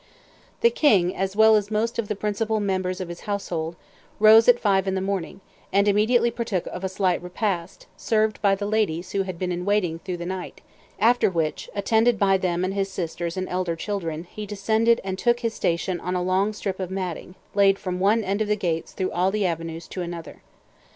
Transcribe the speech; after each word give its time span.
The 0.61 0.71
king, 0.71 1.15
as 1.15 1.35
well 1.35 1.55
as 1.55 1.69
most 1.69 1.99
of 1.99 2.07
the 2.07 2.15
principal 2.15 2.59
members 2.59 2.99
of 2.99 3.07
his 3.07 3.19
household, 3.29 3.75
rose 4.19 4.47
at 4.47 4.59
five 4.59 4.87
in 4.87 4.95
the 4.95 4.99
morning, 4.99 5.41
and 5.71 5.87
immediately 5.87 6.31
partook 6.31 6.65
of 6.65 6.83
a 6.83 6.89
slight 6.89 7.21
repast, 7.21 7.85
served 7.97 8.41
by 8.41 8.55
the 8.55 8.65
ladies 8.65 9.11
who 9.11 9.21
had 9.21 9.37
been 9.37 9.51
in 9.51 9.63
waiting 9.63 9.99
through 9.99 10.17
the 10.17 10.25
night; 10.25 10.61
after 10.99 11.29
which, 11.29 11.69
attended 11.75 12.17
by 12.17 12.37
them 12.37 12.65
and 12.65 12.73
his 12.73 12.89
sisters 12.89 13.37
and 13.37 13.47
elder 13.47 13.75
children, 13.75 14.23
he 14.27 14.47
descended 14.47 14.99
and 15.03 15.19
took 15.19 15.41
his 15.41 15.53
station 15.53 15.99
on 15.99 16.15
a 16.15 16.23
long 16.23 16.51
strip 16.51 16.79
of 16.79 16.89
matting, 16.89 17.35
laid 17.53 17.77
from 17.77 17.99
one 17.99 18.23
of 18.23 18.47
the 18.47 18.55
gates 18.55 18.93
through 18.93 19.11
all 19.11 19.29
the 19.29 19.45
avenues 19.45 19.87
to 19.87 20.01
another. 20.01 20.41